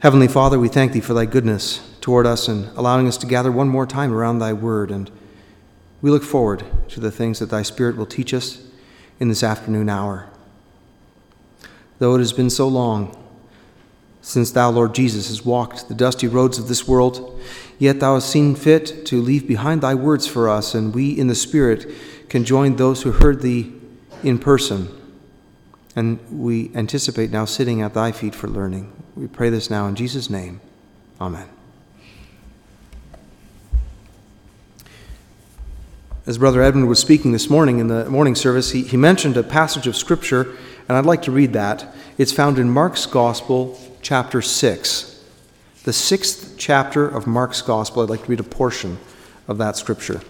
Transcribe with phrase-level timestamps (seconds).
[0.00, 3.50] Heavenly Father, we thank thee for thy goodness toward us and allowing us to gather
[3.50, 4.92] one more time around thy word.
[4.92, 5.10] And
[6.00, 8.62] we look forward to the things that thy Spirit will teach us
[9.18, 10.28] in this afternoon hour.
[11.98, 13.16] Though it has been so long
[14.22, 17.36] since thou, Lord Jesus, has walked the dusty roads of this world,
[17.80, 21.26] yet thou hast seen fit to leave behind thy words for us, and we in
[21.26, 21.90] the Spirit
[22.28, 23.72] can join those who heard thee
[24.22, 24.96] in person.
[25.98, 28.92] And we anticipate now sitting at thy feet for learning.
[29.16, 30.60] We pray this now in Jesus' name.
[31.20, 31.48] Amen.
[36.24, 39.42] As Brother Edmund was speaking this morning in the morning service, he, he mentioned a
[39.42, 40.54] passage of Scripture,
[40.88, 41.92] and I'd like to read that.
[42.16, 45.24] It's found in Mark's Gospel, chapter 6.
[45.82, 48.04] The sixth chapter of Mark's Gospel.
[48.04, 48.98] I'd like to read a portion
[49.48, 50.20] of that Scripture.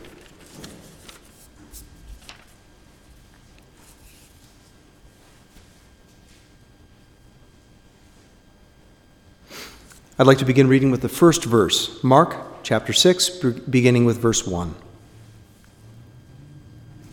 [10.20, 13.28] I'd like to begin reading with the first verse, Mark chapter 6,
[13.70, 14.74] beginning with verse 1.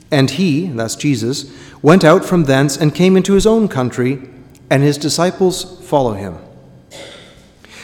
[0.09, 4.27] And he, that's Jesus, went out from thence and came into his own country,
[4.71, 6.39] and his disciples follow him.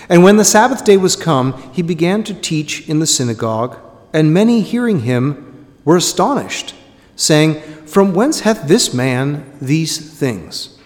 [0.09, 3.77] And when the Sabbath day was come, he began to teach in the synagogue,
[4.11, 6.73] and many hearing him were astonished,
[7.15, 10.79] saying, From whence hath this man these things?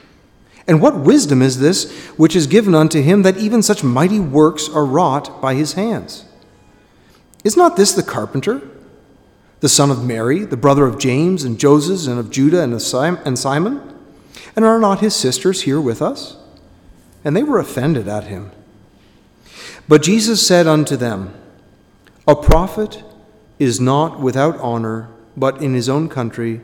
[0.68, 4.68] And what wisdom is this which is given unto him that even such mighty works
[4.68, 6.26] are wrought by his hands?
[7.44, 8.62] Is not this the carpenter,
[9.60, 13.94] the son of Mary, the brother of James and Joses and of Judah and Simon?
[14.56, 16.38] And are not his sisters here with us?
[17.24, 18.52] And they were offended at him.
[19.88, 21.34] But Jesus said unto them,
[22.28, 23.04] A prophet
[23.60, 26.62] is not without honor but in his own country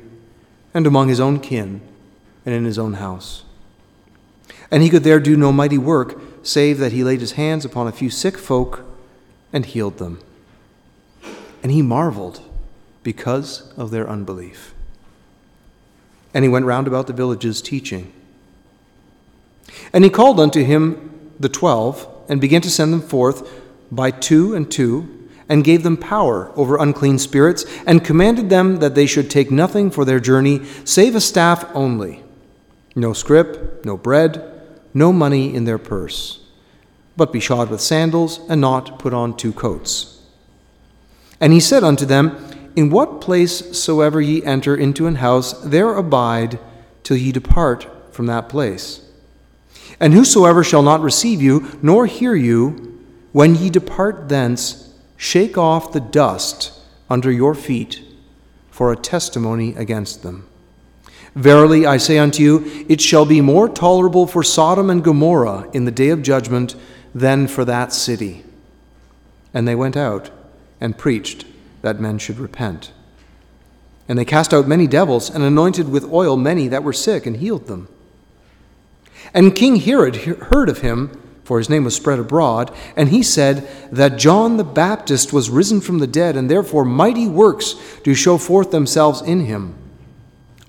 [0.74, 1.82] and among his own kin
[2.46, 3.44] and in his own house.
[4.72, 7.88] And he could there do no mighty work, save that he laid his hands upon
[7.88, 8.86] a few sick folk
[9.52, 10.20] and healed them.
[11.62, 12.42] And he marveled
[13.04, 14.74] because of their unbelief.
[16.34, 18.14] And he went round about the villages teaching.
[19.92, 21.10] And he called unto him
[21.40, 23.52] the twelve, and began to send them forth
[23.92, 28.96] by two and two, and gave them power over unclean spirits, and commanded them that
[28.96, 32.24] they should take nothing for their journey, save a staff only
[32.96, 34.51] no scrip, no bread
[34.94, 36.40] no money in their purse,
[37.18, 40.22] but be shod with sandals, and not put on two coats.
[41.40, 45.96] And he said unto them, In what place soever ye enter into an house, there
[45.96, 46.60] abide
[47.04, 49.02] till ye depart from that place.
[50.00, 53.00] And whosoever shall not receive you, nor hear you,
[53.32, 56.72] when ye depart thence, shake off the dust
[57.10, 58.02] under your feet
[58.70, 60.48] for a testimony against them.
[61.36, 65.86] Verily I say unto you, it shall be more tolerable for Sodom and Gomorrah in
[65.86, 66.76] the day of judgment
[67.16, 68.44] than for that city.
[69.54, 70.30] And they went out
[70.82, 71.46] and preached
[71.82, 72.92] that men should repent.
[74.10, 77.38] And they cast out many devils and anointed with oil many that were sick and
[77.38, 77.88] healed them.
[79.34, 83.68] And King Herod heard of him, for his name was spread abroad, and he said
[83.92, 88.38] that John the Baptist was risen from the dead, and therefore mighty works do show
[88.38, 89.76] forth themselves in him.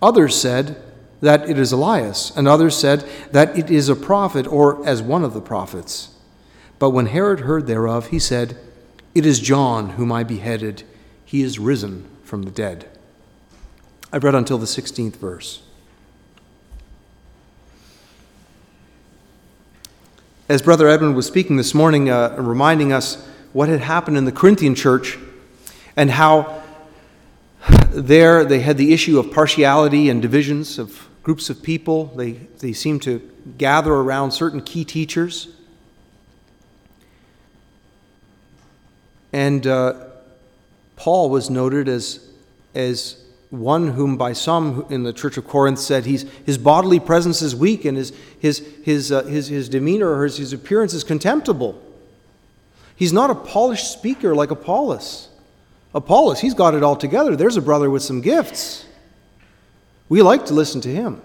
[0.02, 0.82] Others said
[1.20, 5.22] that it is Elias, and others said that it is a prophet or as one
[5.22, 6.10] of the prophets.
[6.80, 8.58] But when Herod heard thereof, he said,
[9.14, 10.82] It is John whom I beheaded.
[11.24, 12.88] He is risen from the dead.
[14.12, 15.62] I've read until the 16th verse.
[20.48, 24.32] As Brother Edmund was speaking this morning, uh, reminding us what had happened in the
[24.32, 25.16] Corinthian church
[25.96, 26.61] and how
[27.68, 32.06] there, they had the issue of partiality and divisions of groups of people.
[32.06, 33.18] They, they seemed to
[33.58, 35.48] gather around certain key teachers.
[39.32, 40.06] And uh,
[40.96, 42.28] Paul was noted as,
[42.74, 47.42] as one whom by some in the church of Corinth said he's, his bodily presence
[47.42, 51.04] is weak and his, his, his, uh, his, his demeanor or his, his appearance is
[51.04, 51.81] contemptible.
[52.96, 55.28] He's not a polished speaker like Apollos.
[55.94, 57.36] Apollos, he's got it all together.
[57.36, 58.86] There's a brother with some gifts.
[60.08, 61.20] We like to listen to him.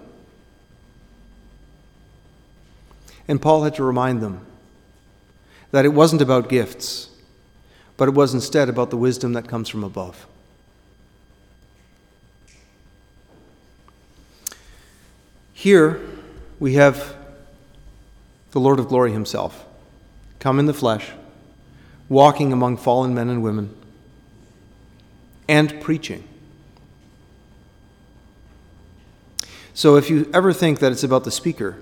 [3.26, 4.44] And Paul had to remind them
[5.70, 7.10] that it wasn't about gifts,
[7.96, 10.26] but it was instead about the wisdom that comes from above.
[15.52, 16.00] Here
[16.60, 17.16] we have
[18.52, 19.64] the Lord of glory himself
[20.38, 21.10] come in the flesh,
[22.08, 23.74] walking among fallen men and women
[25.48, 26.22] and preaching.
[29.74, 31.76] So if you ever think that it's about the speaker,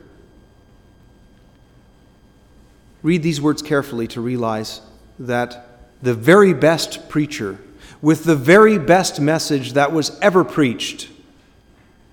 [3.03, 4.81] read these words carefully to realize
[5.19, 5.67] that
[6.03, 7.59] the very best preacher,
[8.03, 11.09] with the very best message that was ever preached,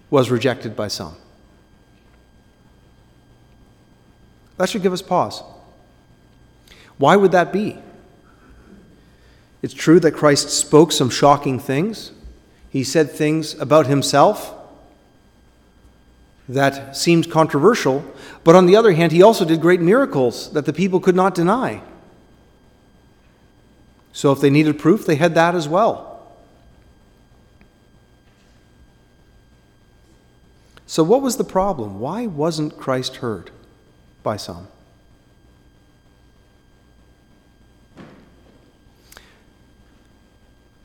[0.09, 1.15] was rejected by some.
[4.57, 5.44] That should give us pause.
[6.97, 7.77] Why would that be?
[9.63, 12.12] It's true that Christ spoke some shocking things.
[12.69, 14.54] He said things about himself
[16.50, 18.04] that seemed controversial,
[18.44, 21.33] but on the other hand, he also did great miracles that the people could not
[21.33, 21.81] deny.
[24.12, 26.09] So if they needed proof, they had that as well.
[30.86, 32.00] So, what was the problem?
[32.00, 33.50] Why wasn't Christ heard
[34.21, 34.68] by some?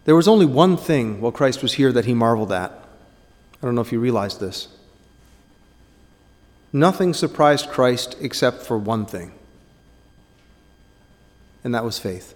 [0.09, 2.71] There was only one thing while Christ was here that he marveled at.
[3.63, 4.69] I don't know if you realize this.
[6.73, 9.33] Nothing surprised Christ except for one thing,
[11.63, 12.35] and that was faith.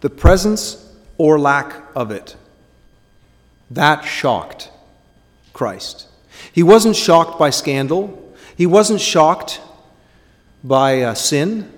[0.00, 2.34] The presence or lack of it.
[3.70, 4.72] That shocked
[5.52, 6.08] Christ.
[6.52, 9.60] He wasn't shocked by scandal, he wasn't shocked
[10.64, 11.72] by uh, sin.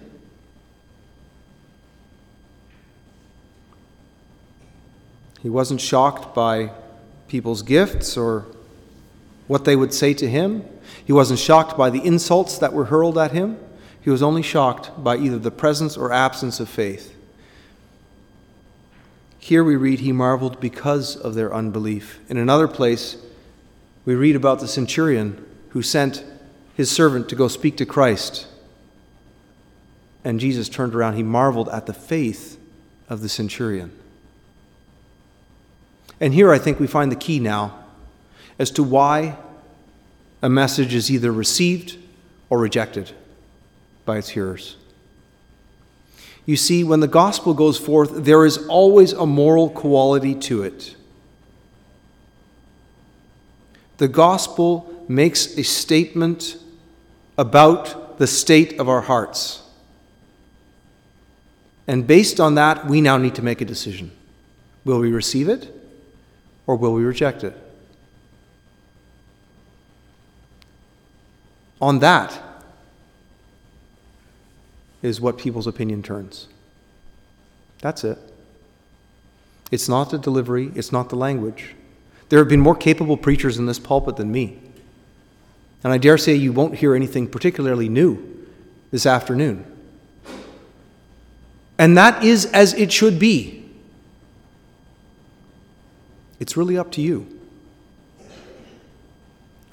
[5.42, 6.70] He wasn't shocked by
[7.28, 8.46] people's gifts or
[9.46, 10.64] what they would say to him.
[11.04, 13.58] He wasn't shocked by the insults that were hurled at him.
[14.00, 17.16] He was only shocked by either the presence or absence of faith.
[19.38, 22.20] Here we read, He marveled because of their unbelief.
[22.28, 23.16] In another place,
[24.04, 26.24] we read about the centurion who sent
[26.74, 28.46] his servant to go speak to Christ.
[30.24, 31.16] And Jesus turned around.
[31.16, 32.58] He marveled at the faith
[33.08, 33.92] of the centurion.
[36.20, 37.78] And here I think we find the key now
[38.58, 39.38] as to why
[40.42, 41.96] a message is either received
[42.50, 43.12] or rejected
[44.04, 44.76] by its hearers.
[46.44, 50.94] You see, when the gospel goes forth, there is always a moral quality to it.
[53.98, 56.56] The gospel makes a statement
[57.38, 59.62] about the state of our hearts.
[61.86, 64.10] And based on that, we now need to make a decision.
[64.84, 65.79] Will we receive it
[66.66, 67.56] or will we reject it?
[71.80, 72.38] On that
[75.02, 76.48] is what people's opinion turns.
[77.80, 78.18] That's it.
[79.70, 81.74] It's not the delivery, it's not the language.
[82.28, 84.58] There have been more capable preachers in this pulpit than me.
[85.82, 88.46] And I dare say you won't hear anything particularly new
[88.90, 89.64] this afternoon.
[91.78, 93.59] And that is as it should be.
[96.40, 97.26] It's really up to you.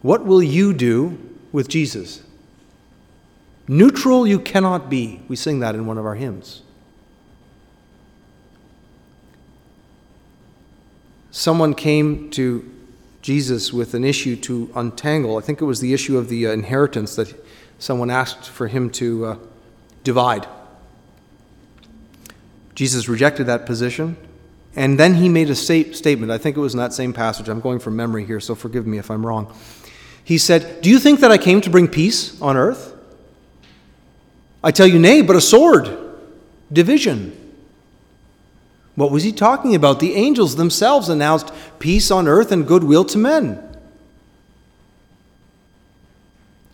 [0.01, 1.17] What will you do
[1.51, 2.23] with Jesus?
[3.67, 5.21] Neutral you cannot be.
[5.27, 6.61] We sing that in one of our hymns.
[11.31, 12.69] Someone came to
[13.21, 15.37] Jesus with an issue to untangle.
[15.37, 17.33] I think it was the issue of the uh, inheritance that
[17.79, 19.37] someone asked for him to uh,
[20.03, 20.47] divide.
[22.73, 24.17] Jesus rejected that position
[24.77, 26.31] and then he made a statement.
[26.31, 27.49] I think it was in that same passage.
[27.49, 29.51] I'm going from memory here, so forgive me if I'm wrong.
[30.23, 32.93] He said, Do you think that I came to bring peace on earth?
[34.63, 35.97] I tell you, nay, but a sword,
[36.71, 37.33] division.
[38.93, 39.99] What was he talking about?
[39.99, 43.63] The angels themselves announced peace on earth and goodwill to men.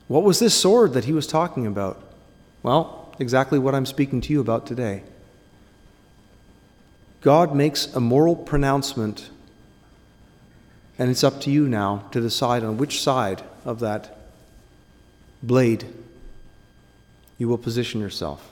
[0.10, 2.04] What was this sword that he was talking about?
[2.64, 5.04] Well, exactly what I'm speaking to you about today.
[7.24, 9.30] God makes a moral pronouncement,
[11.00, 14.18] and it's up to you now to decide on which side of that
[15.42, 15.86] blade
[17.38, 18.52] you will position yourself.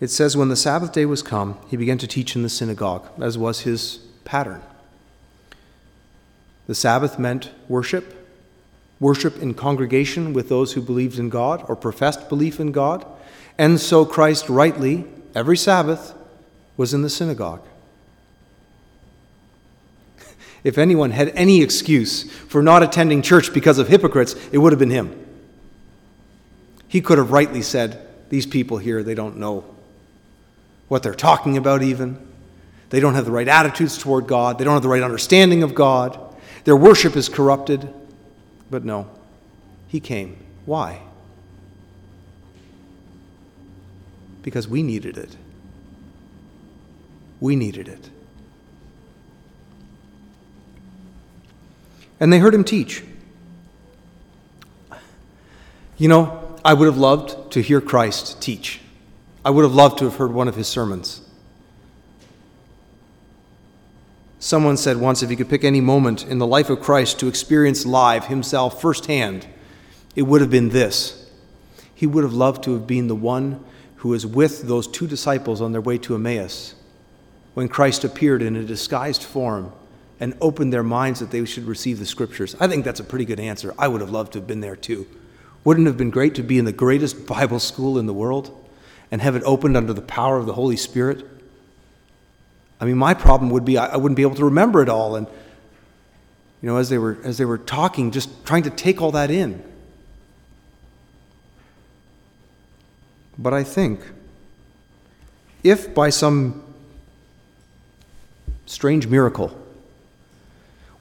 [0.00, 3.08] It says, When the Sabbath day was come, he began to teach in the synagogue,
[3.20, 4.62] as was his pattern.
[6.68, 8.23] The Sabbath meant worship
[9.00, 13.04] worship in congregation with those who believed in God or professed belief in God.
[13.58, 16.14] And so Christ rightly, every Sabbath,
[16.76, 17.62] was in the synagogue.
[20.64, 24.78] If anyone had any excuse for not attending church because of hypocrites, it would have
[24.78, 25.26] been him.
[26.88, 29.64] He could have rightly said, These people here, they don't know
[30.88, 32.24] what they're talking about, even.
[32.90, 34.58] They don't have the right attitudes toward God.
[34.58, 36.18] They don't have the right understanding of God.
[36.64, 37.92] Their worship is corrupted.
[38.74, 39.08] But no,
[39.86, 40.36] he came.
[40.66, 41.00] Why?
[44.42, 45.36] Because we needed it.
[47.38, 48.10] We needed it.
[52.18, 53.04] And they heard him teach.
[55.96, 58.80] You know, I would have loved to hear Christ teach.
[59.44, 61.23] I would have loved to have heard one of his sermons.
[64.44, 67.28] Someone said once if he could pick any moment in the life of Christ to
[67.28, 69.46] experience live himself firsthand,
[70.14, 71.30] it would have been this.
[71.94, 73.64] He would have loved to have been the one
[73.96, 76.74] who was with those two disciples on their way to Emmaus
[77.54, 79.72] when Christ appeared in a disguised form
[80.20, 82.54] and opened their minds that they should receive the scriptures.
[82.60, 83.72] I think that's a pretty good answer.
[83.78, 85.06] I would have loved to have been there too.
[85.64, 88.54] Wouldn't it have been great to be in the greatest Bible school in the world
[89.10, 91.33] and have it opened under the power of the Holy Spirit?
[92.80, 95.16] I mean, my problem would be I wouldn't be able to remember it all.
[95.16, 95.26] And,
[96.60, 99.30] you know, as they were, as they were talking, just trying to take all that
[99.30, 99.62] in.
[103.38, 104.00] But I think
[105.62, 106.62] if by some
[108.66, 109.56] strange miracle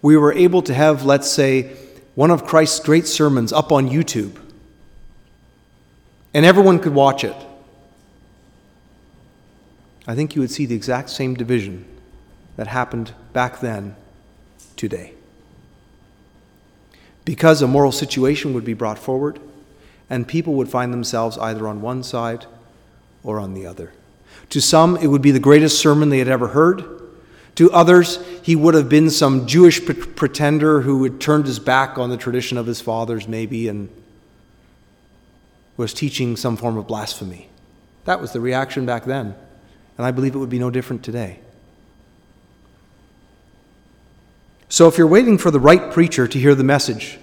[0.04, 1.72] we were able to have, let's say,
[2.14, 4.38] one of Christ's great sermons up on YouTube,
[6.34, 7.36] and everyone could watch it,
[10.08, 11.86] I think you would see the exact same division
[12.58, 13.96] that happened back then
[14.76, 15.14] today.
[17.26, 19.40] Because a moral situation would be brought forward,
[20.10, 22.46] and people would find themselves either on one side
[23.24, 23.94] or on the other.
[24.50, 26.84] To some, it would be the greatest sermon they had ever heard.
[27.56, 32.10] To others, he would have been some Jewish pretender who had turned his back on
[32.10, 33.90] the tradition of his fathers, maybe, and
[35.78, 37.48] was teaching some form of blasphemy.
[38.06, 39.36] That was the reaction back then.
[39.98, 41.40] And I believe it would be no different today.
[44.70, 47.20] So if you're waiting for the right preacher to hear the message,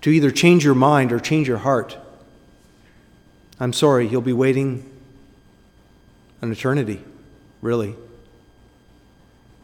[0.00, 1.96] to either change your mind or change your heart,
[3.60, 4.90] I'm sorry, you'll be waiting
[6.40, 7.02] an eternity,
[7.62, 7.94] really.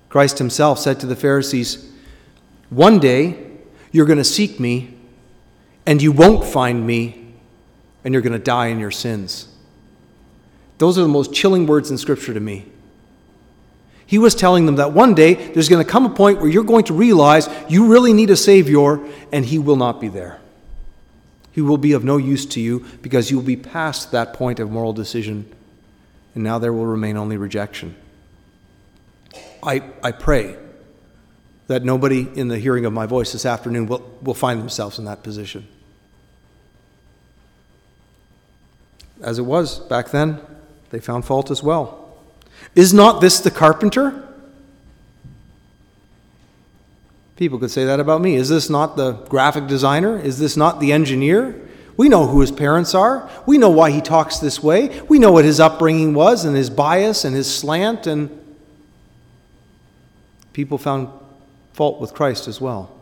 [0.08, 1.90] Christ himself said to the Pharisees,
[2.68, 3.48] One day
[3.92, 4.96] you're going to seek me,
[5.86, 7.34] and you won't find me,
[8.04, 9.48] and you're going to die in your sins.
[10.80, 12.64] Those are the most chilling words in Scripture to me.
[14.06, 16.64] He was telling them that one day there's going to come a point where you're
[16.64, 18.98] going to realize you really need a Savior,
[19.30, 20.40] and He will not be there.
[21.52, 24.58] He will be of no use to you because you will be past that point
[24.58, 25.54] of moral decision,
[26.34, 27.94] and now there will remain only rejection.
[29.62, 30.56] I, I pray
[31.66, 35.04] that nobody in the hearing of my voice this afternoon will, will find themselves in
[35.04, 35.68] that position.
[39.20, 40.40] As it was back then,
[40.90, 42.16] they found fault as well.
[42.74, 44.26] Is not this the carpenter?
[47.36, 48.36] People could say that about me.
[48.36, 50.18] Is this not the graphic designer?
[50.18, 51.68] Is this not the engineer?
[51.96, 53.30] We know who his parents are.
[53.46, 55.00] We know why he talks this way.
[55.08, 58.06] We know what his upbringing was and his bias and his slant.
[58.06, 58.30] And
[60.52, 61.08] people found
[61.72, 62.94] fault with Christ as well.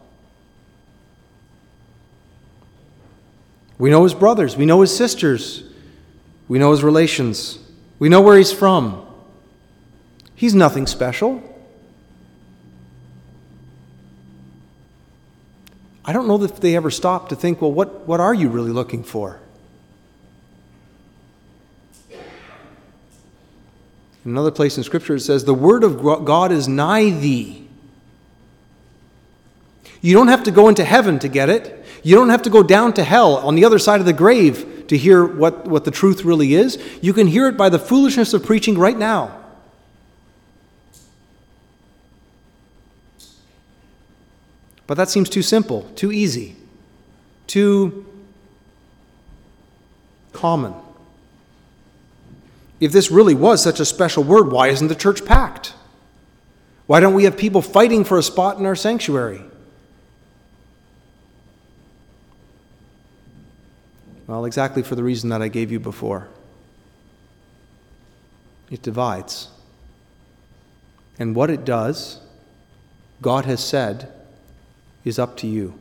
[3.79, 4.57] We know his brothers.
[4.57, 5.65] We know his sisters.
[6.49, 7.59] We know his relations.
[7.99, 9.05] We know where he's from.
[10.35, 11.43] He's nothing special.
[16.05, 18.71] I don't know if they ever stop to think, well, what, what are you really
[18.71, 19.41] looking for?
[24.25, 27.67] In another place in Scripture, it says, The word of God is nigh thee.
[30.01, 31.85] You don't have to go into heaven to get it.
[32.03, 34.78] You don't have to go down to hell on the other side of the grave
[34.89, 36.79] to hear what, what the truth really is.
[37.01, 39.35] You can hear it by the foolishness of preaching right now.
[44.87, 46.57] But that seems too simple, too easy,
[47.47, 48.07] too
[50.33, 50.75] common.
[52.81, 55.75] If this really was such a special word, why isn't the church packed?
[56.87, 59.43] Why don't we have people fighting for a spot in our sanctuary?
[64.29, 66.29] Well, exactly for the reason that I gave you before
[68.71, 69.49] it divides.
[71.19, 72.21] And what it does,
[73.23, 74.13] God has said,
[75.05, 75.79] is up to you.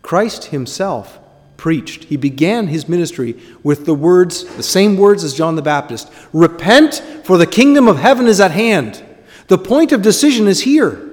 [0.00, 1.18] Christ himself
[1.58, 2.04] preached.
[2.04, 6.94] He began his ministry with the words, the same words as John the Baptist Repent,
[7.24, 9.04] for the kingdom of heaven is at hand.
[9.48, 11.04] The point of decision is here.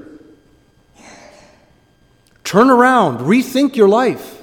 [2.46, 4.35] Turn around, rethink your life.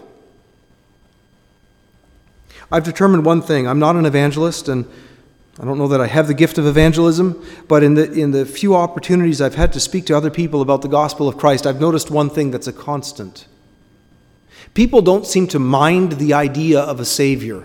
[2.72, 4.86] I've determined one thing I'm not an evangelist, and
[5.60, 8.46] I don't know that I have the gift of evangelism, but in the, in the
[8.46, 11.80] few opportunities I've had to speak to other people about the gospel of Christ, I've
[11.80, 13.46] noticed one thing that's a constant.
[14.72, 17.64] People don't seem to mind the idea of a Savior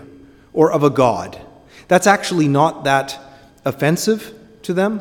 [0.52, 1.40] or of a God.
[1.88, 3.18] That's actually not that
[3.64, 5.00] offensive to them.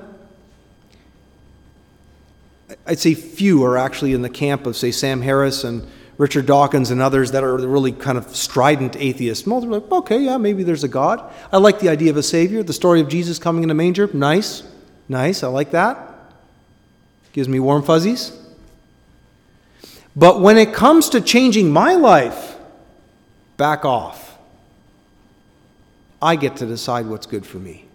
[2.85, 5.85] I'd say few are actually in the camp of, say, Sam Harris and
[6.17, 9.45] Richard Dawkins and others that are really kind of strident atheists.
[9.45, 11.23] Most are like, okay, yeah, maybe there's a God.
[11.51, 12.63] I like the idea of a Savior.
[12.63, 14.63] The story of Jesus coming in a manger, nice,
[15.07, 16.15] nice, I like that.
[17.33, 18.31] Gives me warm fuzzies.
[20.15, 22.57] But when it comes to changing my life,
[23.57, 24.37] back off.
[26.19, 27.85] I get to decide what's good for me.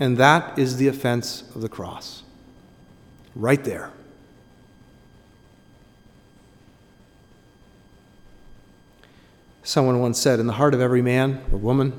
[0.00, 2.22] And that is the offense of the cross.
[3.34, 3.90] Right there.
[9.68, 11.92] Someone once said, In the heart of every man or woman,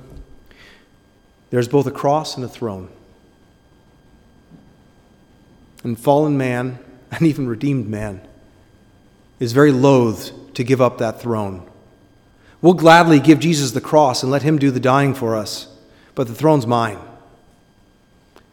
[1.51, 2.89] there's both a cross and a throne.
[5.83, 6.79] And fallen man,
[7.11, 8.21] and even redeemed man,
[9.39, 11.69] is very loath to give up that throne.
[12.59, 15.67] We'll gladly give Jesus the cross and let him do the dying for us,
[16.15, 16.97] but the throne's mine.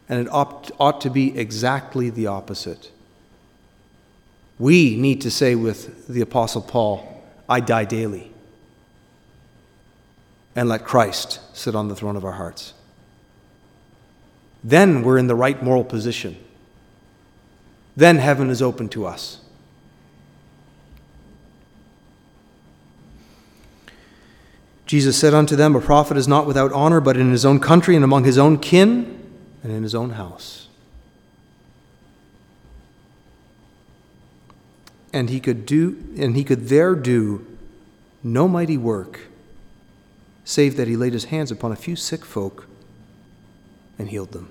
[0.07, 2.91] And it ought, ought to be exactly the opposite.
[4.59, 8.31] We need to say with the Apostle Paul, I die daily.
[10.57, 12.73] And let Christ sit on the throne of our hearts.
[14.63, 16.35] Then we're in the right moral position.
[17.95, 19.39] Then heaven is open to us.
[24.87, 27.95] Jesus said unto them, A prophet is not without honor, but in his own country
[27.95, 29.21] and among his own kin
[29.61, 30.69] and in his own house.
[35.11, 37.45] And he could do and he could there do
[38.23, 39.21] no mighty work,
[40.47, 42.69] save that he laid his hands upon a few sick folk
[43.99, 44.49] and healed them.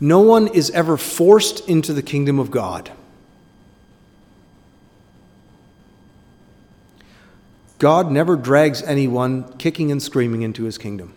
[0.00, 2.90] No one is ever forced into the kingdom of God.
[7.78, 11.14] God never drags anyone kicking and screaming into his kingdom.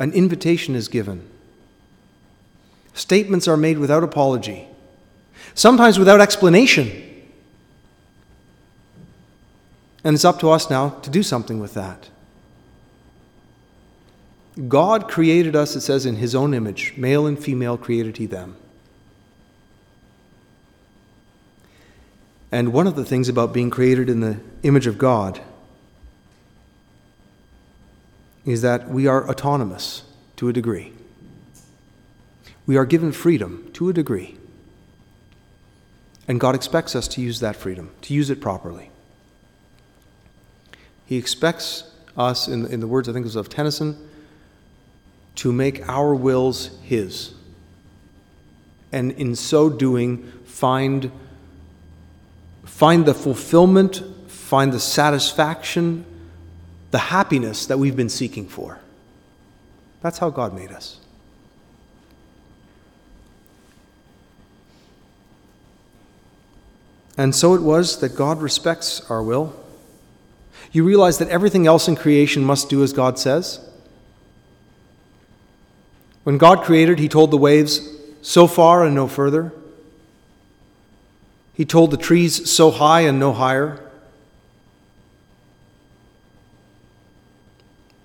[0.00, 1.28] An invitation is given.
[2.92, 4.66] Statements are made without apology,
[5.54, 7.07] sometimes without explanation.
[10.04, 12.08] And it's up to us now to do something with that.
[14.66, 16.94] God created us, it says, in his own image.
[16.96, 18.56] Male and female created he them.
[22.50, 25.40] And one of the things about being created in the image of God
[28.44, 30.04] is that we are autonomous
[30.36, 30.92] to a degree.
[32.66, 34.38] We are given freedom to a degree.
[36.26, 38.90] And God expects us to use that freedom, to use it properly.
[41.08, 43.96] He expects us, in, in the words I think it was of Tennyson,
[45.36, 47.32] to make our wills His.
[48.92, 51.10] And in so doing, find,
[52.66, 56.04] find the fulfillment, find the satisfaction,
[56.90, 58.78] the happiness that we've been seeking for.
[60.02, 61.00] That's how God made us.
[67.16, 69.54] And so it was that God respects our will.
[70.72, 73.60] You realize that everything else in creation must do as God says?
[76.24, 77.88] When God created, He told the waves,
[78.20, 79.52] so far and no further.
[81.54, 83.80] He told the trees, so high and no higher.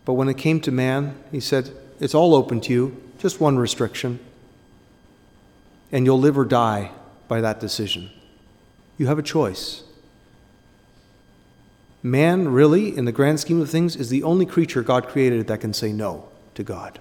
[0.05, 3.57] But when it came to man, He said, it's all open to you, just one
[3.57, 4.19] restriction.
[5.91, 6.91] And you'll live or die
[7.27, 8.09] by that decision.
[8.97, 9.83] You have a choice.
[12.05, 15.61] Man, really, in the grand scheme of things, is the only creature God created that
[15.61, 16.99] can say no to God.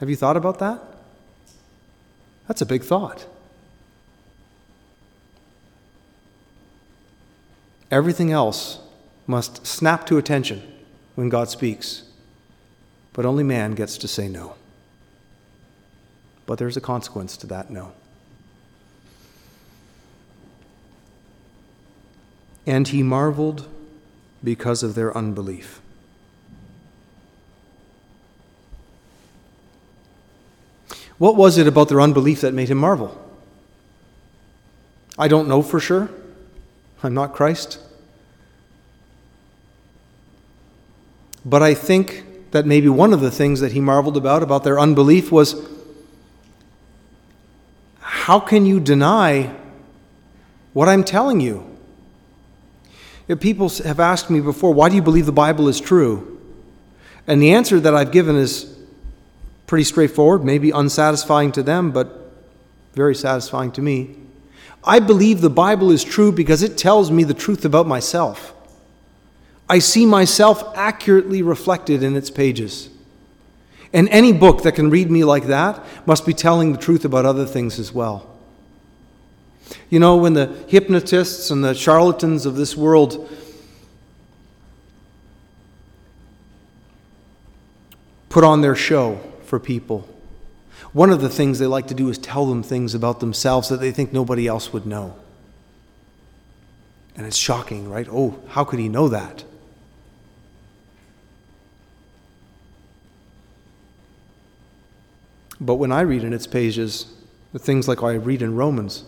[0.00, 0.82] Have you thought about that?
[2.48, 3.24] That's a big thought.
[7.92, 8.80] Everything else
[9.28, 10.60] must snap to attention
[11.14, 12.02] when God speaks,
[13.12, 14.56] but only man gets to say no.
[16.44, 17.92] But there's a consequence to that no.
[22.66, 23.68] And he marveled
[24.44, 25.80] because of their unbelief.
[31.18, 33.16] What was it about their unbelief that made him marvel?
[35.18, 36.10] I don't know for sure.
[37.02, 37.78] I'm not Christ.
[41.44, 44.78] But I think that maybe one of the things that he marveled about, about their
[44.78, 45.68] unbelief, was
[48.00, 49.54] how can you deny
[50.72, 51.71] what I'm telling you?
[53.28, 56.40] If people have asked me before, why do you believe the Bible is true?
[57.26, 58.76] And the answer that I've given is
[59.66, 62.32] pretty straightforward, maybe unsatisfying to them, but
[62.94, 64.16] very satisfying to me.
[64.84, 68.54] I believe the Bible is true because it tells me the truth about myself.
[69.68, 72.90] I see myself accurately reflected in its pages.
[73.92, 77.24] And any book that can read me like that must be telling the truth about
[77.24, 78.28] other things as well.
[79.90, 83.30] You know, when the hypnotists and the charlatans of this world
[88.28, 90.08] put on their show for people,
[90.92, 93.80] one of the things they like to do is tell them things about themselves that
[93.80, 95.14] they think nobody else would know.
[97.16, 98.08] And it's shocking, right?
[98.10, 99.44] Oh, how could he know that?
[105.60, 107.06] But when I read in its pages
[107.52, 109.04] the things like I read in Romans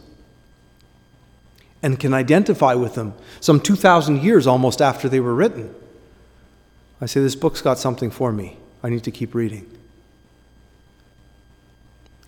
[1.85, 5.73] and can identify with them some 2,000 years almost after they were written,
[6.99, 8.57] I say, This book's got something for me.
[8.83, 9.71] I need to keep reading.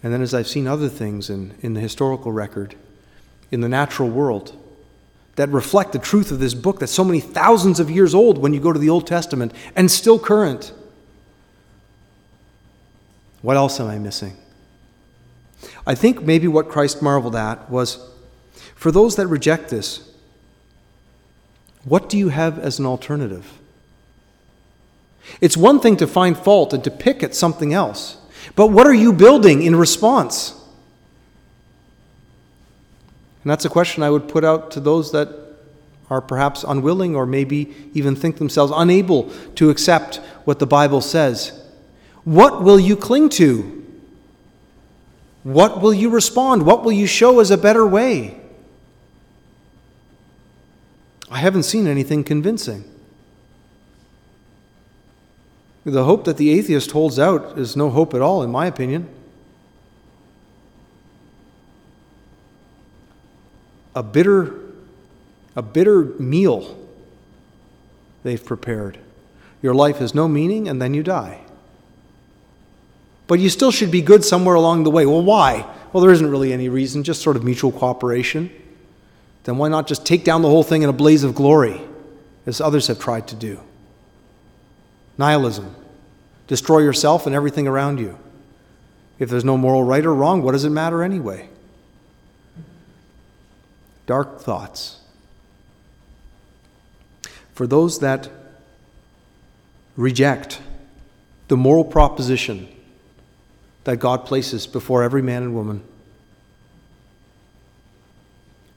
[0.03, 2.75] And then as I've seen other things in, in the historical record,
[3.51, 4.55] in the natural world,
[5.37, 8.53] that reflect the truth of this book that's so many thousands of years old when
[8.53, 10.71] you go to the Old Testament and still current.
[13.41, 14.37] What else am I missing?
[15.87, 18.16] I think maybe what Christ marveled at was
[18.77, 20.09] for those that reject this,
[21.85, 23.59] what do you have as an alternative?
[25.41, 28.19] It's one thing to find fault and to pick at something else,
[28.55, 30.53] but what are you building in response?
[33.43, 35.29] And that's a question I would put out to those that
[36.11, 41.61] are perhaps unwilling or maybe even think themselves unable to accept what the Bible says.
[42.25, 43.85] What will you cling to?
[45.43, 46.67] What will you respond?
[46.67, 48.41] What will you show as a better way?
[51.31, 52.85] I haven't seen anything convincing.
[55.85, 59.09] The hope that the atheist holds out is no hope at all, in my opinion.
[63.97, 64.55] a bitter,
[65.57, 66.79] a bitter meal
[68.23, 68.99] they've prepared.
[69.63, 71.41] Your life has no meaning, and then you die.
[73.27, 75.07] But you still should be good somewhere along the way.
[75.07, 75.67] Well, why?
[75.93, 78.51] Well, there isn't really any reason, just sort of mutual cooperation.
[79.47, 81.81] Then why not just take down the whole thing in a blaze of glory,
[82.45, 83.61] as others have tried to do?
[85.17, 85.75] Nihilism.
[86.47, 88.19] Destroy yourself and everything around you.
[89.19, 91.49] If there's no moral right or wrong, what does it matter anyway?
[94.07, 95.01] dark thoughts.
[97.53, 98.31] For those that
[99.97, 100.61] reject
[101.49, 102.69] the moral proposition
[103.85, 105.83] that God places before every man and woman,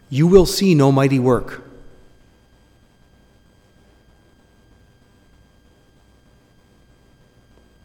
[0.09, 1.63] you will see no mighty work.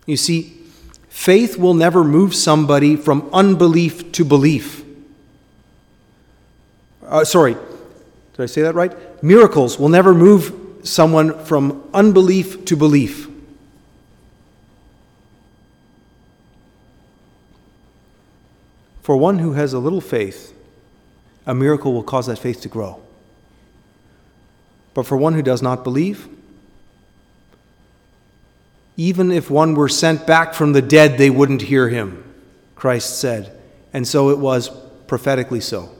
[0.07, 0.61] You see,
[1.09, 4.85] faith will never move somebody from unbelief to belief.
[7.07, 9.23] Uh, sorry, did I say that right?
[9.23, 13.29] Miracles will never move someone from unbelief to belief.
[19.03, 20.54] For one who has a little faith,
[21.47, 23.01] a miracle will cause that faith to grow.
[24.95, 26.29] But for one who does not believe,
[28.97, 32.23] even if one were sent back from the dead, they wouldn't hear him,
[32.77, 33.61] Christ said.
[33.93, 34.71] And so it was
[35.07, 35.91] prophetically so.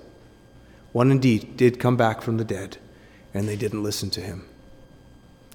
[0.93, 2.77] One indeed did come back from the dead,
[3.35, 4.47] and they didn't listen to him.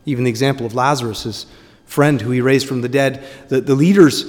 [0.06, 1.45] Even the example of Lazarus, his
[1.86, 4.25] friend who he raised from the dead, the, the leaders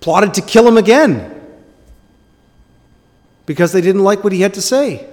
[0.00, 1.31] plotted to kill him again
[3.52, 5.06] because they didn't like what he had to say.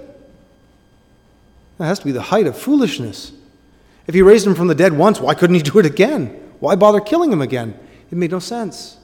[1.76, 3.32] That has to be the height of foolishness.
[4.06, 6.28] If he raised him from the dead once, why couldn't he do it again?
[6.58, 7.78] Why bother killing him again?
[8.10, 8.96] It made no sense.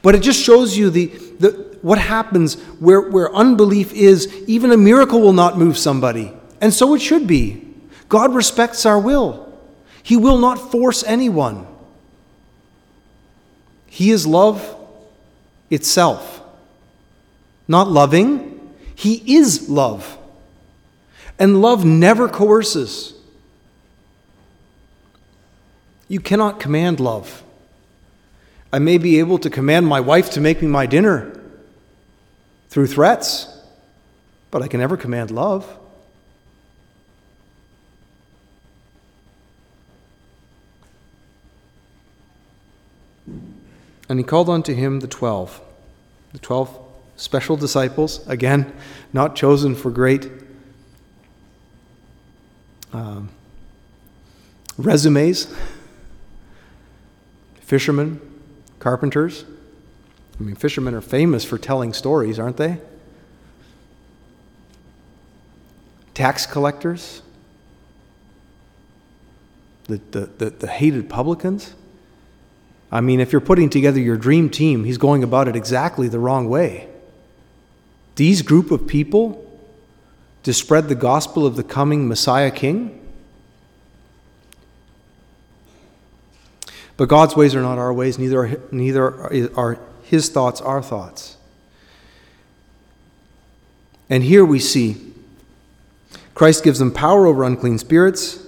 [0.00, 1.06] But it just shows you the,
[1.40, 4.32] the, what happens where, where unbelief is.
[4.46, 6.32] Even a miracle will not move somebody.
[6.60, 7.66] And so it should be.
[8.08, 9.52] God respects our will,
[10.04, 11.66] He will not force anyone.
[13.88, 14.76] He is love
[15.68, 16.42] itself.
[17.66, 18.53] Not loving,
[18.94, 20.18] He is love.
[21.38, 23.14] And love never coerces.
[26.08, 27.42] You cannot command love.
[28.72, 31.40] I may be able to command my wife to make me my dinner
[32.68, 33.48] through threats,
[34.50, 35.78] but I can never command love.
[44.08, 45.60] And he called unto him the twelve,
[46.32, 46.83] the twelve
[47.16, 48.72] special disciples, again,
[49.12, 50.30] not chosen for great
[52.92, 53.28] um,
[54.78, 55.52] resumes,
[57.60, 58.20] fishermen,
[58.78, 59.44] Carpenters?
[60.38, 62.78] I mean, fishermen are famous for telling stories, aren't they?
[66.12, 67.22] Tax collectors?
[69.84, 71.74] The, the, the, the hated publicans?
[72.90, 76.18] I mean, if you're putting together your dream team, he's going about it exactly the
[76.18, 76.88] wrong way.
[78.16, 79.40] These group of people
[80.44, 83.00] to spread the gospel of the coming Messiah King?
[86.96, 91.36] But God's ways are not our ways, neither are, neither are his thoughts our thoughts.
[94.08, 95.12] And here we see
[96.34, 98.40] Christ gives them power over unclean spirits.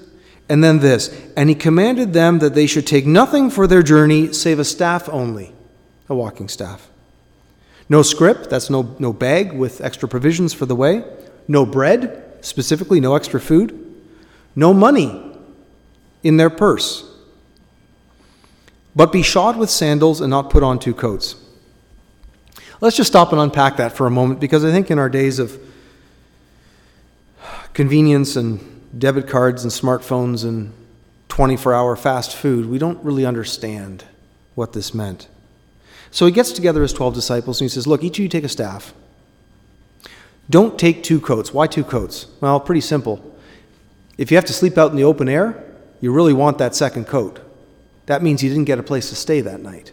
[0.49, 4.33] And then this, and he commanded them that they should take nothing for their journey
[4.33, 5.53] save a staff only,
[6.09, 6.89] a walking staff.
[7.89, 11.05] No scrip, that's no, no bag with extra provisions for the way.
[11.47, 13.83] No bread, specifically, no extra food.
[14.57, 15.23] No money
[16.23, 17.05] in their purse.
[18.97, 21.37] But be shod with sandals and not put on two coats.
[22.81, 25.39] Let's just stop and unpack that for a moment because I think in our days
[25.39, 25.59] of
[27.73, 30.73] convenience and debit cards and smartphones and
[31.29, 34.05] 24 hour fast food, we don't really understand
[34.55, 35.29] what this meant.
[36.17, 38.43] So he gets together his 12 disciples and he says, Look, each of you take
[38.43, 38.95] a staff.
[40.49, 41.53] Don't take two coats.
[41.53, 42.29] Why two coats?
[42.41, 43.37] Well, pretty simple.
[44.17, 45.63] If you have to sleep out in the open air,
[46.01, 47.41] you really want that second coat.
[48.07, 49.93] That means you didn't get a place to stay that night.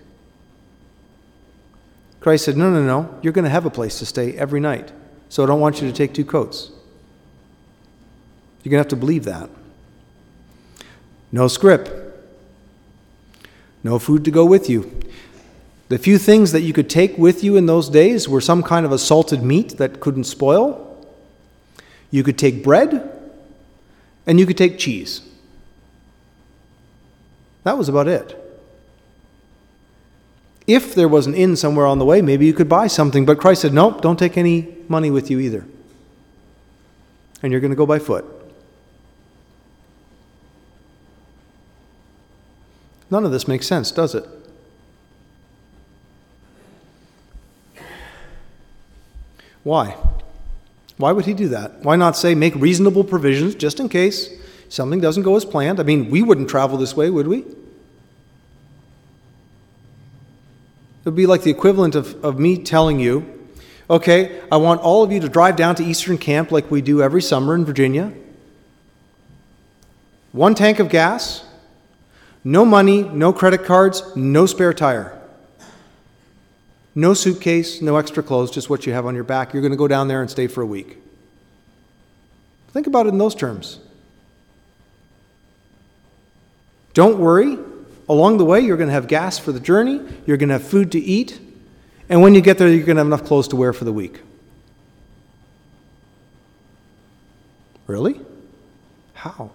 [2.22, 3.20] Christ said, No, no, no.
[3.22, 4.94] You're going to have a place to stay every night.
[5.28, 6.72] So I don't want you to take two coats.
[8.64, 9.50] You're going to have to believe that.
[11.34, 12.00] No scrip.
[13.84, 14.90] No food to go with you.
[15.90, 18.86] The few things that you could take with you in those days were some kind
[18.86, 20.90] of a salted meat that couldn't spoil.
[22.10, 23.10] You could take bread,
[24.26, 25.22] and you could take cheese.
[27.64, 28.40] That was about it.
[30.66, 33.26] If there was an inn somewhere on the way, maybe you could buy something.
[33.26, 35.66] But Christ said, Nope, don't take any money with you either.
[37.42, 38.26] And you're going to go by foot.
[43.12, 44.26] None of this makes sense, does it?
[49.64, 49.96] Why?
[50.98, 51.80] Why would he do that?
[51.80, 54.30] Why not say make reasonable provisions just in case
[54.70, 55.80] something doesn't go as planned?
[55.80, 57.40] I mean, we wouldn't travel this way, would we?
[61.04, 63.48] It would be like the equivalent of, of me telling you,
[63.90, 67.02] okay, I want all of you to drive down to Eastern Camp like we do
[67.02, 68.14] every summer in Virginia.
[70.32, 71.46] One tank of gas,
[72.44, 75.20] no money, no credit cards, no spare tire.
[76.96, 79.54] No suitcase, no extra clothes, just what you have on your back.
[79.54, 80.98] You're going to go down there and stay for a week.
[82.70, 83.80] Think about it in those terms.
[86.94, 87.58] Don't worry,
[88.10, 90.68] Along the way, you're going to have gas for the journey, you're going to have
[90.68, 91.40] food to eat,
[92.10, 93.94] and when you get there, you're going to have enough clothes to wear for the
[93.94, 94.20] week.
[97.88, 98.20] Really?
[99.14, 99.52] How?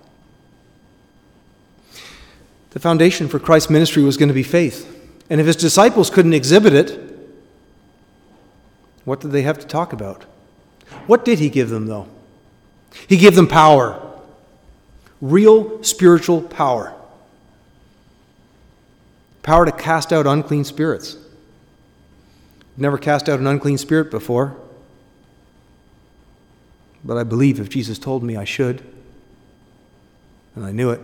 [2.71, 4.95] The foundation for Christ's ministry was going to be faith.
[5.31, 7.08] And if his disciples couldn't exhibit it,
[9.09, 10.25] what did they have to talk about?
[11.07, 12.09] What did he give them, though?
[13.07, 14.05] He gave them power
[15.21, 16.95] real spiritual power
[19.43, 21.17] power to cast out unclean spirits.
[22.77, 24.55] Never cast out an unclean spirit before,
[27.03, 28.83] but I believe if Jesus told me I should,
[30.55, 31.01] and I knew it,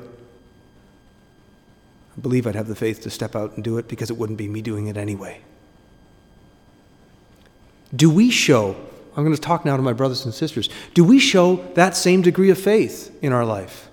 [2.16, 4.38] I believe I'd have the faith to step out and do it because it wouldn't
[4.38, 5.40] be me doing it anyway.
[7.94, 8.76] Do we show,
[9.16, 12.22] I'm going to talk now to my brothers and sisters, do we show that same
[12.22, 13.88] degree of faith in our life?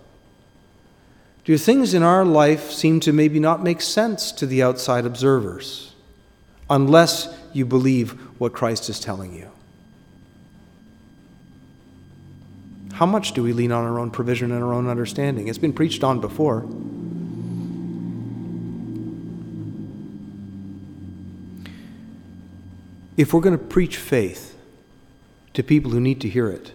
[1.44, 5.94] Do things in our life seem to maybe not make sense to the outside observers
[6.70, 9.50] unless you believe what Christ is telling you?
[12.94, 15.48] How much do we lean on our own provision and our own understanding?
[15.48, 16.66] It's been preached on before.
[23.22, 24.58] If we're going to preach faith
[25.54, 26.72] to people who need to hear it,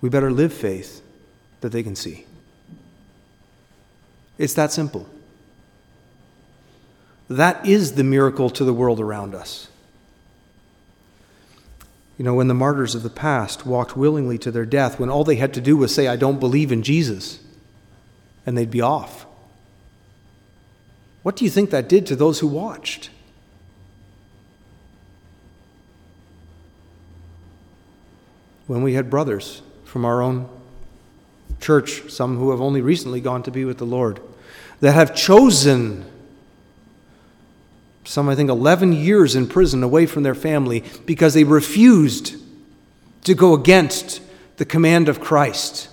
[0.00, 1.02] we better live faith
[1.60, 2.24] that they can see.
[4.38, 5.06] It's that simple.
[7.28, 9.68] That is the miracle to the world around us.
[12.16, 15.24] You know, when the martyrs of the past walked willingly to their death, when all
[15.24, 17.38] they had to do was say, I don't believe in Jesus,
[18.46, 19.26] and they'd be off.
[21.22, 23.10] What do you think that did to those who watched?
[28.68, 30.48] When we had brothers from our own
[31.60, 34.20] church, some who have only recently gone to be with the Lord,
[34.78, 36.04] that have chosen
[38.04, 42.36] some, I think, 11 years in prison away from their family because they refused
[43.24, 44.22] to go against
[44.58, 45.88] the command of Christ.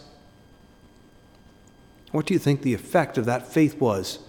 [2.11, 4.19] What do you think the effect of that faith was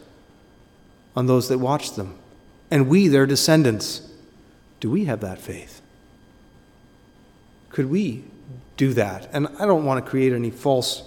[1.17, 2.15] on those that watched them.
[2.71, 4.03] And we, their descendants,
[4.79, 5.81] do we have that faith?
[7.71, 8.25] Could we
[8.77, 9.29] do that?
[9.33, 11.03] And I don't want to create any false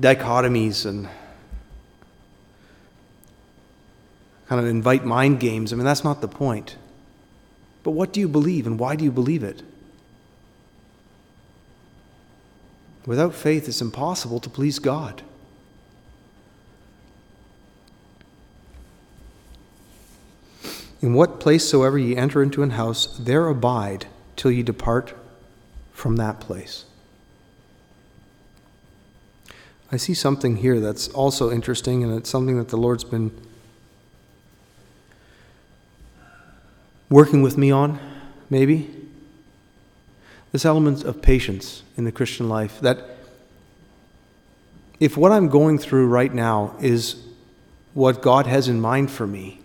[0.00, 1.08] dichotomies and
[4.48, 5.72] kind of invite mind games.
[5.72, 6.76] I mean, that's not the point.
[7.82, 9.62] But what do you believe and why do you believe it?
[13.06, 15.22] Without faith, it's impossible to please God.
[21.02, 25.14] In what place soever ye enter into an house, there abide till you depart
[25.92, 26.84] from that place.
[29.92, 33.30] I see something here that's also interesting, and it's something that the Lord's been
[37.08, 38.00] working with me on,
[38.50, 38.90] maybe.
[40.50, 42.80] This element of patience in the Christian life.
[42.80, 43.08] That
[44.98, 47.22] if what I'm going through right now is
[47.92, 49.60] what God has in mind for me,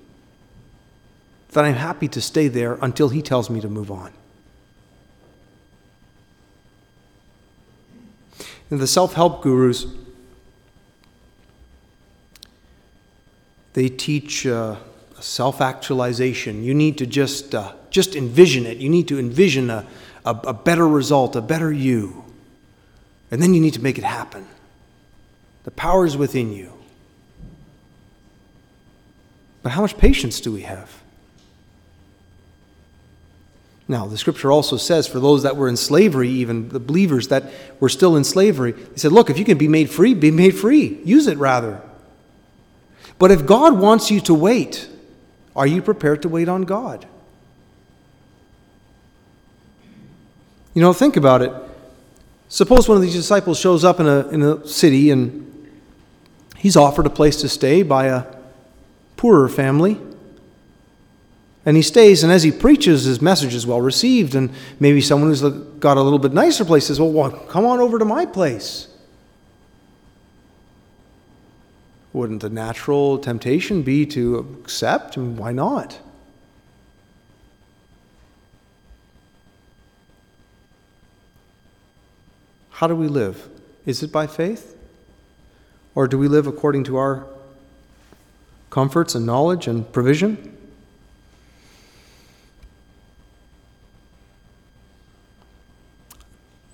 [1.53, 4.12] that I'm happy to stay there until He tells me to move on.
[8.77, 9.88] The self help gurus,
[13.73, 14.75] they teach uh,
[15.19, 16.63] self actualization.
[16.63, 18.77] You need to just, uh, just envision it.
[18.77, 19.88] You need to envision a,
[20.25, 22.23] a, a better result, a better you.
[23.32, 24.47] And then you need to make it happen.
[25.63, 26.73] The power is within you.
[29.62, 30.99] But how much patience do we have?
[33.89, 37.52] Now, the scripture also says for those that were in slavery, even the believers that
[37.80, 40.52] were still in slavery, he said, Look, if you can be made free, be made
[40.52, 41.02] free.
[41.04, 41.82] Use it rather.
[43.17, 44.88] But if God wants you to wait,
[45.56, 47.08] are you prepared to wait on God?
[50.75, 51.52] You know, think about it.
[52.47, 55.67] Suppose one of these disciples shows up in a, in a city and
[56.58, 58.25] he's offered a place to stay by a
[59.17, 59.99] poorer family.
[61.65, 64.34] And he stays, and as he preaches, his message is well received.
[64.34, 65.41] And maybe someone who's
[65.80, 68.88] got a little bit nicer place says, Well, come on over to my place.
[72.13, 75.15] Wouldn't the natural temptation be to accept?
[75.15, 76.00] And why not?
[82.72, 83.50] How do we live?
[83.86, 84.78] Is it by faith?
[85.95, 87.28] Or do we live according to our
[88.69, 90.56] comforts and knowledge and provision?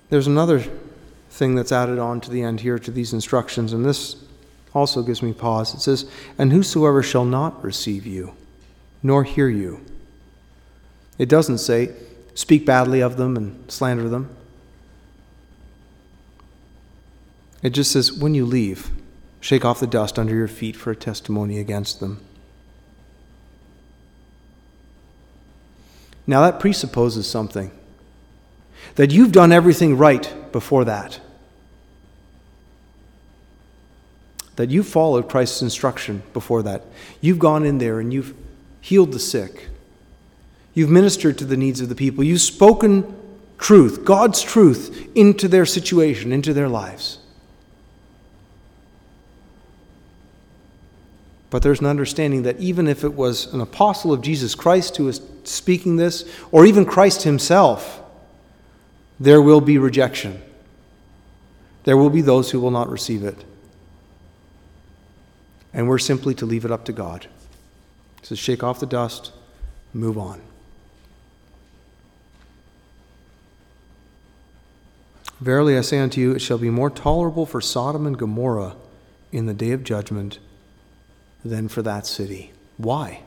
[0.08, 0.64] There's another
[1.30, 4.16] thing that's added on to the end here to these instructions, and this
[4.72, 5.74] also gives me pause.
[5.74, 8.34] It says, And whosoever shall not receive you,
[9.02, 9.84] nor hear you.
[11.18, 11.94] It doesn't say,
[12.34, 14.34] speak badly of them and slander them.
[17.62, 18.90] It just says, when you leave,
[19.40, 22.20] shake off the dust under your feet for a testimony against them.
[26.26, 27.70] Now that presupposes something
[28.96, 31.20] that you've done everything right before that.
[34.56, 36.82] That you've followed Christ's instruction before that.
[37.20, 38.34] You've gone in there and you've
[38.80, 39.68] healed the sick.
[40.74, 42.24] You've ministered to the needs of the people.
[42.24, 43.14] You've spoken
[43.58, 47.18] truth, God's truth, into their situation, into their lives.
[51.50, 55.04] But there's an understanding that even if it was an apostle of Jesus Christ who
[55.04, 58.02] was speaking this, or even Christ himself,
[59.18, 60.42] there will be rejection.
[61.84, 63.44] There will be those who will not receive it.
[65.72, 67.28] And we're simply to leave it up to God.
[68.22, 69.32] To shake off the dust,
[69.92, 70.40] move on.
[75.40, 78.74] Verily I say unto you, it shall be more tolerable for Sodom and Gomorrah
[79.32, 80.38] in the day of judgment
[81.44, 82.52] than for that city.
[82.78, 83.20] Why?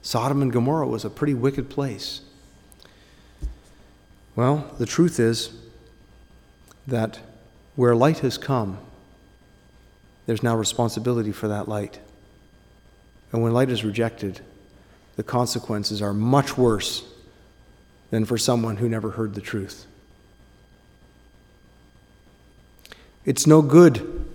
[0.00, 2.22] Sodom and Gomorrah was a pretty wicked place.
[4.34, 5.50] Well, the truth is
[6.86, 7.18] that
[7.76, 8.78] where light has come,
[10.26, 11.98] there's now responsibility for that light.
[13.32, 14.40] And when light is rejected,
[15.16, 17.04] the consequences are much worse
[18.10, 19.86] than for someone who never heard the truth.
[23.24, 24.26] It's no good.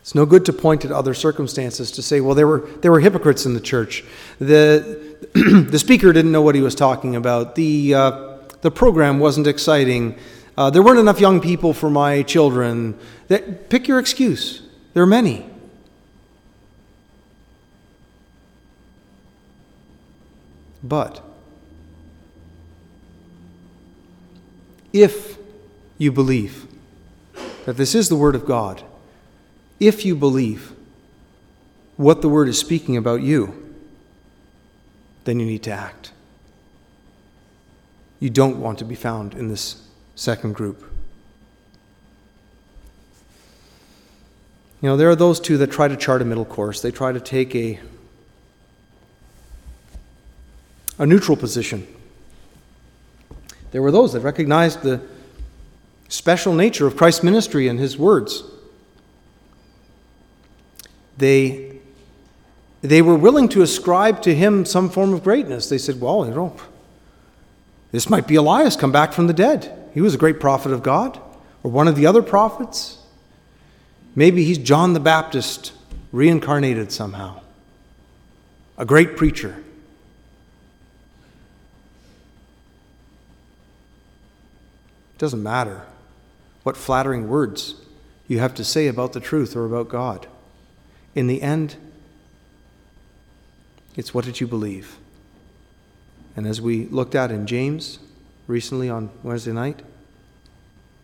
[0.00, 3.00] It's no good to point at other circumstances to say, well, there were, there were
[3.00, 4.04] hypocrites in the church.
[4.38, 5.01] The,
[5.34, 7.54] the speaker didn't know what he was talking about.
[7.54, 10.18] The, uh, the program wasn't exciting.
[10.56, 12.98] Uh, there weren't enough young people for my children.
[13.28, 14.62] That, pick your excuse.
[14.94, 15.46] There are many.
[20.82, 21.22] But
[24.92, 25.38] if
[25.98, 26.66] you believe
[27.64, 28.82] that this is the Word of God,
[29.78, 30.72] if you believe
[31.96, 33.61] what the word is speaking about you,
[35.24, 36.12] then you need to act.
[38.20, 39.82] You don't want to be found in this
[40.14, 40.84] second group.
[44.80, 46.80] You know, there are those two that try to chart a middle course.
[46.82, 47.78] They try to take a,
[50.98, 51.86] a neutral position.
[53.70, 55.00] There were those that recognized the
[56.08, 58.42] special nature of Christ's ministry and his words.
[61.16, 61.71] They,
[62.82, 65.68] they were willing to ascribe to him some form of greatness.
[65.68, 66.56] They said, well, you know,
[67.92, 69.90] this might be Elias come back from the dead.
[69.94, 71.20] He was a great prophet of God,
[71.62, 72.98] or one of the other prophets.
[74.16, 75.72] Maybe he's John the Baptist
[76.10, 77.40] reincarnated somehow,
[78.76, 79.62] a great preacher.
[85.14, 85.82] It doesn't matter
[86.64, 87.76] what flattering words
[88.26, 90.26] you have to say about the truth or about God.
[91.14, 91.76] In the end,
[93.96, 94.96] it's what did you believe?
[96.36, 97.98] And as we looked at in James
[98.46, 99.80] recently on Wednesday night,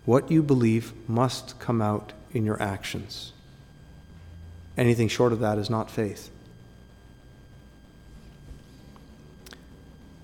[0.04, 3.32] what you believe must come out in your actions.
[4.76, 6.30] Anything short of that is not faith.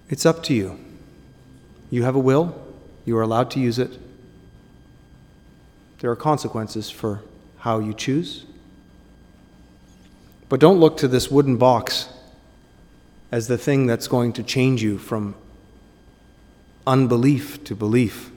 [0.08, 0.78] It's up to you.
[1.90, 2.56] You have a will,
[3.04, 3.98] you are allowed to use it.
[6.00, 7.22] There are consequences for
[7.58, 8.44] how you choose.
[10.48, 12.08] But don't look to this wooden box
[13.34, 15.34] as the thing that's going to change you from
[16.86, 18.30] unbelief to belief.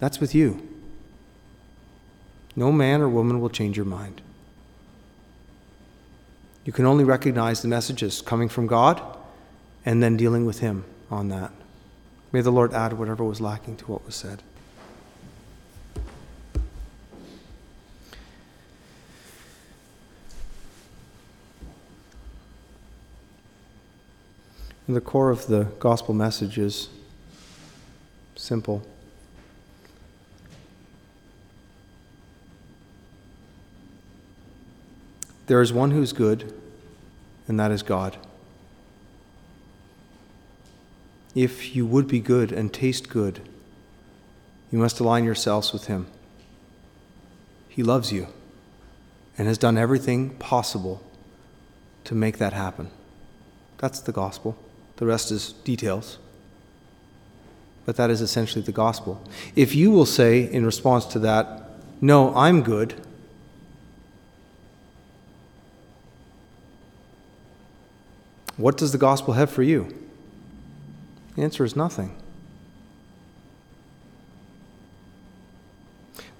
[0.00, 0.68] That's with you.
[2.56, 4.20] No man or woman will change your mind.
[6.64, 9.00] You can only recognize the messages coming from God
[9.86, 11.52] and then dealing with Him on that.
[12.32, 14.42] May the Lord add whatever was lacking to what was said.
[24.86, 26.90] And the core of the gospel message is
[28.36, 28.86] simple.
[35.46, 36.54] There is one who's good,
[37.48, 38.16] and that is God.
[41.34, 43.40] If you would be good and taste good,
[44.70, 46.06] you must align yourselves with Him.
[47.68, 48.28] He loves you
[49.36, 51.02] and has done everything possible
[52.04, 52.90] to make that happen.
[53.78, 54.56] That's the gospel.
[54.96, 56.18] The rest is details.
[57.86, 59.22] But that is essentially the gospel.
[59.54, 61.68] If you will say in response to that,
[62.00, 62.94] No, I'm good,
[68.56, 69.94] what does the gospel have for you?
[71.36, 72.16] The answer is nothing.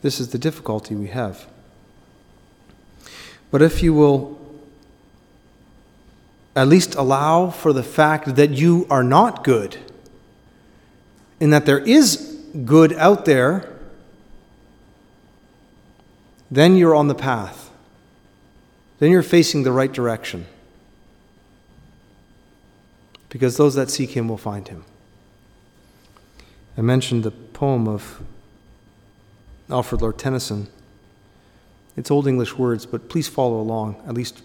[0.03, 1.47] This is the difficulty we have.
[3.51, 4.39] But if you will
[6.57, 9.79] at least allow for the fact that you are not good,
[11.41, 13.69] and that there is good out there,
[16.51, 17.71] then you're on the path.
[19.01, 20.47] Then you're facing the right direction.
[23.29, 24.85] Because those that seek him will find him.
[26.79, 28.21] I mentioned the poem of
[29.69, 30.69] Alfred Lord Tennyson.
[31.97, 34.43] It's Old English words, but please follow along, at least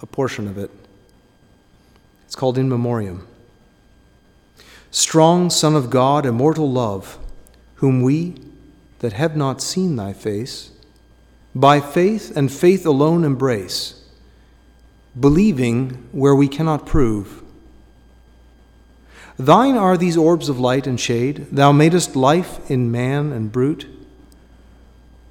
[0.00, 0.70] a portion of it.
[2.32, 3.28] It's called In Memoriam.
[4.90, 7.18] Strong Son of God, immortal love,
[7.74, 8.36] whom we
[9.00, 10.70] that have not seen thy face,
[11.54, 14.02] by faith and faith alone embrace,
[15.20, 17.42] believing where we cannot prove.
[19.36, 21.48] Thine are these orbs of light and shade.
[21.52, 23.86] Thou madest life in man and brute.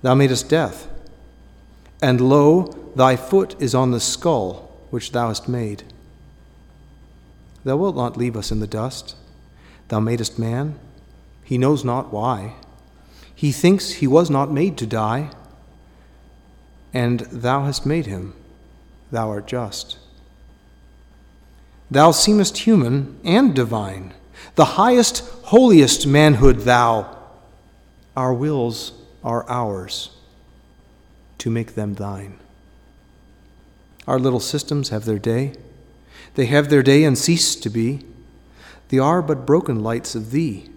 [0.04, 0.88] Thou madest death.
[2.00, 5.82] And lo, thy foot is on the skull which thou hast made.
[7.64, 9.16] Thou wilt not leave us in the dust.
[9.88, 10.80] Thou madest man.
[11.44, 12.56] He knows not why.
[13.34, 15.32] He thinks he was not made to die.
[16.94, 18.34] And thou hast made him.
[19.12, 19.98] Thou art just.
[21.92, 24.14] Thou seemest human and divine,
[24.56, 27.18] the highest, holiest manhood, thou.
[28.16, 28.94] Our wills
[29.24, 30.12] are ours
[31.40, 32.40] to make them thine.
[34.08, 35.54] Our little systems have their day.
[36.36, 38.06] They have their day and cease to be.
[38.90, 40.70] They are but broken lights of Thee,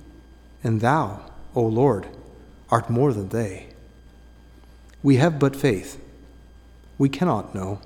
[0.63, 1.21] and Thou,
[1.55, 2.07] O Lord,
[2.71, 3.69] art more than they.
[5.03, 6.01] We have but faith.
[6.99, 7.81] We cannot know.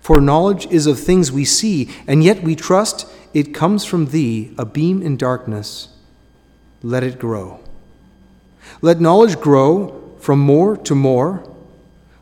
[0.00, 4.54] For knowledge is of things we see, and yet we trust it comes from Thee,
[4.58, 5.88] a beam in darkness.
[6.82, 7.60] Let it grow.
[8.82, 11.44] Let knowledge grow from more to more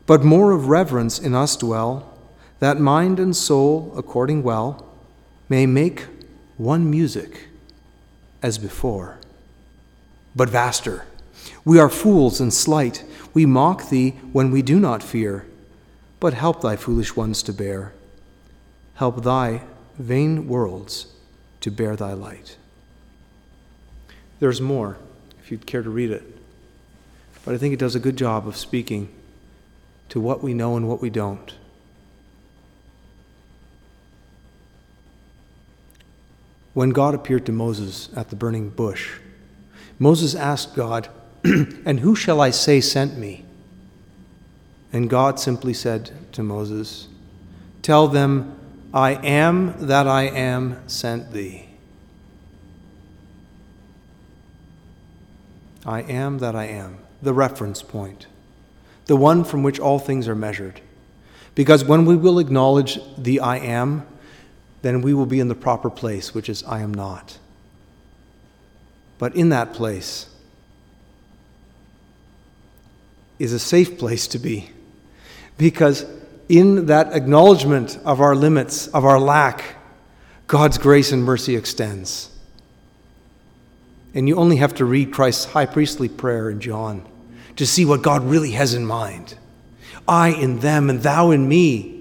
[0.09, 2.08] but more of reverence in us dwell,
[2.59, 4.85] that mind and soul, according well,
[5.47, 6.05] may make
[6.57, 7.47] one music
[8.41, 9.17] as before,
[10.35, 11.05] but vaster.
[11.63, 13.03] We are fools and slight.
[13.33, 15.45] We mock thee when we do not fear,
[16.19, 17.93] but help thy foolish ones to bear.
[18.95, 19.63] Help thy
[19.97, 21.07] vain worlds
[21.61, 22.57] to bear thy light.
[24.39, 24.97] There's more,
[25.39, 26.23] if you'd care to read it.
[27.45, 29.09] But I think it does a good job of speaking
[30.09, 31.53] to what we know and what we don't.
[36.73, 39.19] When God appeared to Moses at the burning bush,
[39.97, 41.09] Moses asked God,
[41.43, 43.45] And who shall I say sent me?
[44.91, 47.07] And God simply said to Moses,
[47.81, 48.55] Tell them,
[48.93, 51.69] I am that I am sent thee.
[55.85, 58.27] I am that I am, the reference point,
[59.05, 60.81] the one from which all things are measured.
[61.55, 64.05] Because when we will acknowledge the I am,
[64.81, 67.37] then we will be in the proper place, which is I am not.
[69.17, 70.27] But in that place
[73.37, 74.69] is a safe place to be.
[75.57, 76.05] Because
[76.47, 79.75] in that acknowledgement of our limits, of our lack,
[80.47, 82.31] God's grace and mercy extends.
[84.13, 87.05] And you only have to read Christ's high priestly prayer in John
[87.57, 89.35] to see what God really has in mind.
[90.07, 91.98] I in them and thou in me,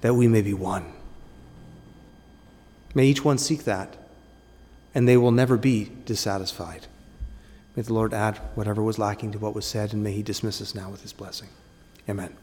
[0.00, 0.92] that we may be one.
[2.94, 3.96] May each one seek that,
[4.94, 6.86] and they will never be dissatisfied.
[7.76, 10.60] May the Lord add whatever was lacking to what was said, and may He dismiss
[10.60, 11.48] us now with His blessing.
[12.08, 12.34] Amen.